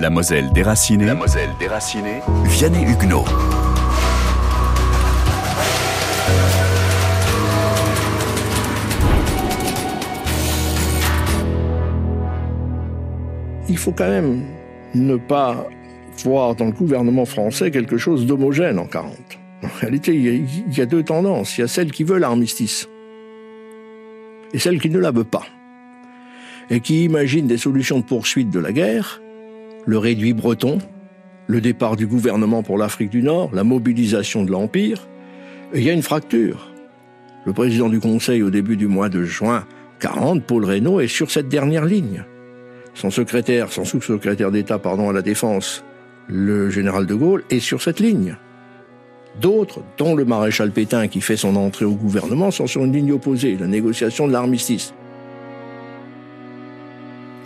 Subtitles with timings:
[0.00, 1.06] La Moselle déracinée.
[1.06, 2.20] La Moselle déracinée.
[2.44, 3.24] Vianney Huguenot.
[13.68, 14.44] Il faut quand même
[14.94, 15.66] ne pas
[16.22, 19.16] voir dans le gouvernement français quelque chose d'homogène en 40.
[19.64, 21.58] En réalité, il y a deux tendances.
[21.58, 22.88] Il y a celle qui veut l'armistice
[24.52, 25.46] et celle qui ne la veut pas.
[26.70, 29.20] Et qui imagine des solutions de poursuite de la guerre,
[29.88, 30.76] le réduit breton,
[31.46, 35.08] le départ du gouvernement pour l'Afrique du Nord, la mobilisation de l'Empire.
[35.72, 36.70] Il y a une fracture.
[37.46, 39.64] Le président du Conseil au début du mois de juin
[40.00, 42.24] 40, Paul Reynaud, est sur cette dernière ligne.
[42.92, 45.82] Son secrétaire, son sous-secrétaire d'État, pardon, à la Défense,
[46.26, 48.36] le général de Gaulle, est sur cette ligne.
[49.40, 53.12] D'autres, dont le maréchal Pétain qui fait son entrée au gouvernement, sont sur une ligne
[53.12, 54.92] opposée, la négociation de l'armistice.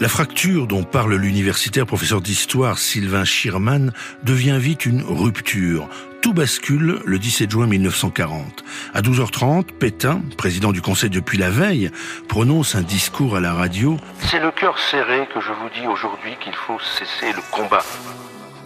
[0.00, 3.92] La fracture dont parle l'universitaire professeur d'histoire Sylvain Schirman
[4.24, 5.88] devient vite une rupture.
[6.22, 8.64] Tout bascule le 17 juin 1940.
[8.94, 11.90] À 12h30, Pétain, président du Conseil depuis la veille,
[12.28, 13.96] prononce un discours à la radio.
[14.18, 17.84] C'est le cœur serré que je vous dis aujourd'hui qu'il faut cesser le combat.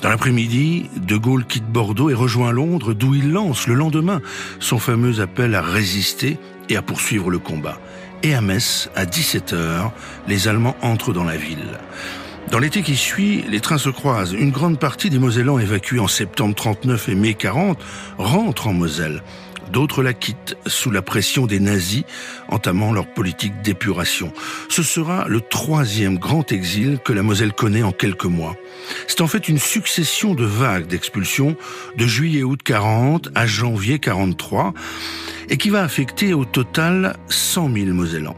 [0.02, 4.20] Dans l'après-midi, De Gaulle quitte Bordeaux et rejoint Londres, d'où il lance le lendemain
[4.60, 7.78] son fameux appel à résister et à poursuivre le combat.
[8.26, 9.92] Et à Metz, à 17h,
[10.26, 11.78] les Allemands entrent dans la ville.
[12.50, 14.32] Dans l'été qui suit, les trains se croisent.
[14.32, 17.78] Une grande partie des Mosellans évacués en septembre 39 et mai 40
[18.18, 19.22] rentrent en Moselle.
[19.72, 22.04] D'autres la quittent sous la pression des nazis,
[22.48, 24.32] entamant leur politique d'épuration.
[24.68, 28.56] Ce sera le troisième grand exil que la Moselle connaît en quelques mois.
[29.08, 31.56] C'est en fait une succession de vagues d'expulsions
[31.96, 34.72] de juillet-août 40 à janvier 43
[35.48, 38.36] et qui va affecter au total 100 000 Mosellans.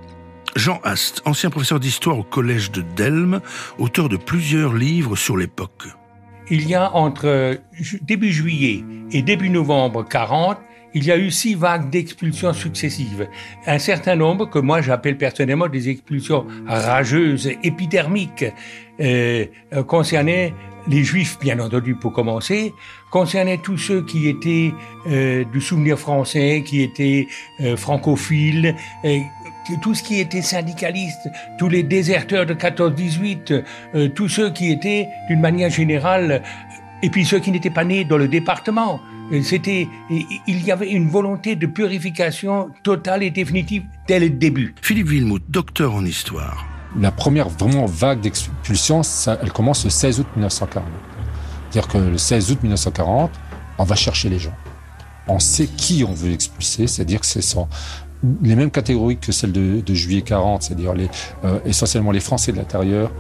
[0.57, 3.41] Jean Hast, ancien professeur d'histoire au collège de Delme,
[3.79, 5.89] auteur de plusieurs livres sur l'époque.
[6.51, 7.59] Il y a entre
[8.03, 10.59] début juillet et début novembre 40
[10.95, 13.29] il y a eu six vagues d'expulsions successives.
[13.67, 18.45] Un certain nombre que moi j'appelle personnellement des expulsions rageuses, épidermiques,
[19.01, 20.55] euh, euh, concernaient
[20.89, 22.73] les juifs, bien entendu, pour commencer,
[23.11, 24.73] concernaient tous ceux qui étaient
[25.07, 27.27] euh, du souvenir français, qui étaient
[27.61, 28.75] euh, francophiles,
[29.83, 33.65] tout ce qui était syndicaliste, tous les déserteurs de 14-18,
[33.95, 36.43] euh, tous ceux qui étaient, d'une manière générale,
[37.03, 39.01] et puis ceux qui n'étaient pas nés dans le département.
[39.43, 44.75] C'était, il y avait une volonté de purification totale et définitive dès le début.
[44.81, 46.67] Philippe Villemout, docteur en histoire.
[46.99, 49.03] La première vraiment vague d'expulsion,
[49.43, 50.85] elle commence le 16 août 1940.
[51.71, 53.31] C'est-à-dire que le 16 août 1940,
[53.77, 54.55] on va chercher les gens.
[55.29, 57.69] On sait qui on veut expulser, c'est-à-dire que ce sont
[58.43, 60.93] les mêmes catégories que celles de, juillet 40, c'est-à-dire
[61.45, 63.13] euh, essentiellement les Français de l'intérieur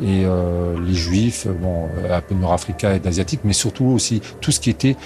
[0.00, 4.60] et euh, les Juifs, bon, un peu nord-africains et d'asiatiques, mais surtout aussi tout ce
[4.60, 4.96] qui était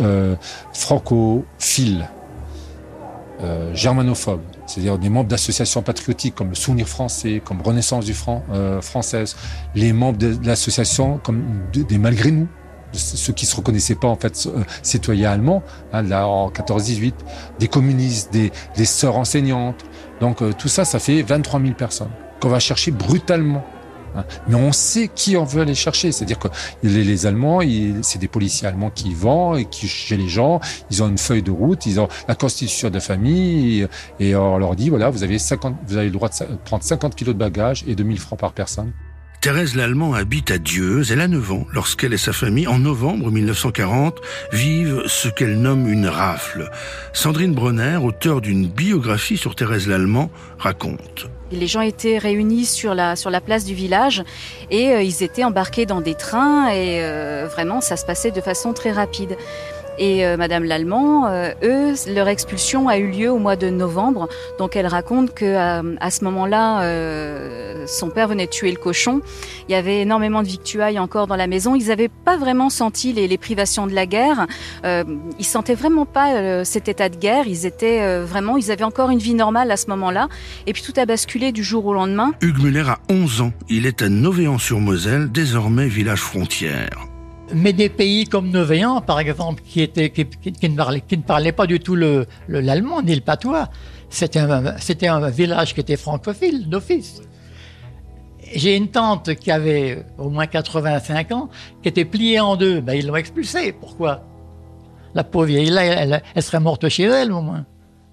[0.00, 0.36] euh,
[0.74, 2.06] francophile,
[3.40, 8.42] euh, germanophobe, c'est-à-dire des membres d'associations patriotiques comme le Souvenir français, comme Renaissance du Franc,
[8.52, 9.36] euh, française,
[9.76, 12.48] les membres de, l'association comme de, des Malgré nous,
[12.92, 15.62] ceux qui se reconnaissaient pas en fait euh, citoyens allemands,
[15.92, 17.12] hein, là en 14-18,
[17.58, 19.84] des communistes, des, des sœurs enseignantes.
[20.20, 22.10] Donc euh, tout ça, ça fait 23 000 personnes
[22.40, 23.64] qu'on va chercher brutalement.
[24.16, 24.24] Hein.
[24.48, 26.12] Mais on sait qui on veut aller chercher.
[26.12, 26.48] C'est-à-dire que
[26.82, 27.60] les, les Allemands,
[28.02, 30.60] c'est des policiers allemands qui vont et qui chez les gens.
[30.90, 33.86] Ils ont une feuille de route, ils ont la constitution de famille
[34.20, 36.82] et, et on leur dit voilà, vous avez 50, vous avez le droit de prendre
[36.82, 38.92] 50 kilos de bagages et 2000 francs par personne.
[39.40, 41.12] Thérèse Lallemand habite à Dieuze.
[41.12, 44.20] Elle a 9 ans lorsqu'elle et sa famille, en novembre 1940,
[44.52, 46.68] vivent ce qu'elle nomme une rafle.
[47.12, 51.28] Sandrine Bronner, auteure d'une biographie sur Thérèse Lallemand, raconte.
[51.52, 54.24] Les gens étaient réunis sur la, place du village
[54.70, 58.40] et euh, ils étaient embarqués dans des trains et euh, vraiment ça se passait de
[58.40, 59.36] façon très rapide.
[59.98, 64.28] Et euh, Madame Lallemand, euh, eux, leur expulsion a eu lieu au mois de novembre.
[64.58, 68.76] Donc elle raconte que à, à ce moment-là, euh, son père venait de tuer le
[68.76, 69.20] cochon.
[69.68, 71.74] Il y avait énormément de victuailles encore dans la maison.
[71.74, 74.46] Ils n'avaient pas vraiment senti les, privations de la guerre.
[74.84, 75.04] Euh,
[75.38, 77.46] ils sentaient vraiment pas euh, cet état de guerre.
[77.46, 80.28] Ils étaient euh, vraiment, ils avaient encore une vie normale à ce moment-là.
[80.66, 82.32] Et puis tout a basculé du jour au lendemain.
[82.40, 83.52] Hugues Muller a 11 ans.
[83.68, 87.08] Il est à Novéan-sur-Moselle, désormais village frontière
[87.54, 93.04] mais des pays comme Novéan, par exemple, qui, ne parlait, pas du tout l'allemand le,
[93.04, 93.68] ni le patois,
[94.10, 94.38] c'était
[95.08, 97.20] un, village qui était francophile d'office.
[98.54, 101.50] J'ai une tante qui avait au moins 85 ans,
[101.82, 102.80] qui était pliée en deux.
[102.80, 103.72] Ben, ils l'ont expulsée.
[103.72, 104.24] Pourquoi?
[105.14, 107.66] La pauvre vieille, là, elle, serait morte chez elle, au moins.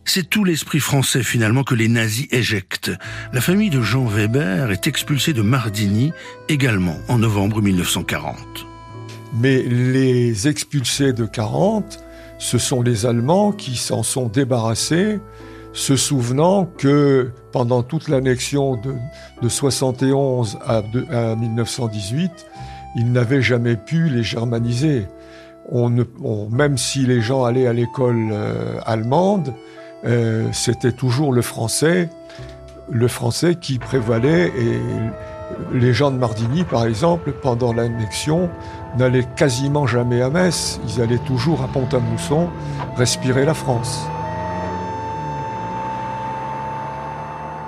[0.03, 2.91] C'est tout l'esprit français finalement que les nazis éjectent.
[3.33, 6.11] La famille de Jean Weber est expulsée de Mardigny
[6.47, 8.74] également en novembre 1940.
[9.37, 11.99] Mais les expulsés de 40,
[12.37, 15.19] ce sont les Allemands qui s'en sont débarrassés,
[15.73, 18.93] se souvenant que pendant toute l'annexion de,
[19.41, 22.31] de 71 à, à 1918,
[22.95, 25.05] ils n'avaient jamais pu les germaniser.
[26.51, 29.53] Même si les gens allaient à l'école euh, allemande,
[30.05, 32.09] euh, c'était toujours le français,
[32.89, 34.51] le français qui prévalait
[35.71, 38.49] les gens de Mardigny, par exemple, pendant l'annexion,
[38.97, 40.79] n'allaient quasiment jamais à Metz.
[40.87, 42.49] Ils allaient toujours à Pont-à-Mousson
[42.95, 44.07] respirer la France.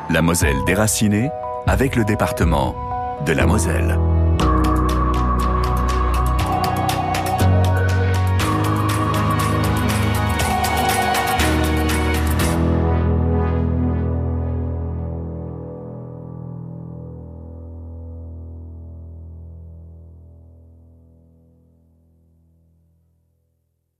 [0.09, 1.29] La Moselle déracinée
[1.67, 2.75] avec le département
[3.25, 4.16] de la Moselle.